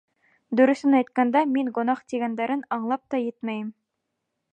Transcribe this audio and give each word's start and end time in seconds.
Дөрөҫөн 0.59 0.95
әйткәндә, 0.99 1.43
мин 1.57 1.69
гонаһ 1.75 2.01
тигәндәрен 2.13 2.65
аңлап 2.79 3.05
та 3.15 3.21
етмәйем. 3.25 3.69